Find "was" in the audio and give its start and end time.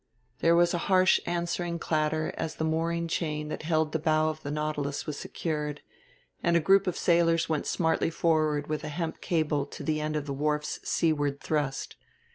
0.55-0.73, 5.05-5.15